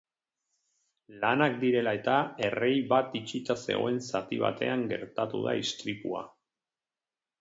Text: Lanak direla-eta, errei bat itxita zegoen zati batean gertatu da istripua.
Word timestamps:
Lanak 1.23 1.57
direla-eta, 1.63 2.15
errei 2.47 2.71
bat 2.93 3.13
itxita 3.19 3.57
zegoen 3.67 4.01
zati 4.07 4.41
batean 4.45 4.87
gertatu 4.95 5.43
da 5.49 5.55
istripua. 5.67 6.25